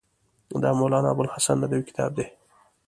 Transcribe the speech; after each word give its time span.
دا 0.63 0.69
مولانا 0.79 1.09
ابوالحسن 1.13 1.55
ندوي 1.61 1.81
کتاب 1.89 2.11
دی. 2.17 2.25